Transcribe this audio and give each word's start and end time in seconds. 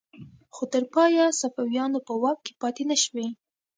خو 0.55 0.63
تر 0.73 0.83
پایه 0.93 1.25
صفویانو 1.41 1.99
په 2.07 2.13
واک 2.21 2.39
کې 2.45 2.53
پاتې 2.61 2.83
نشوې. 2.89 3.27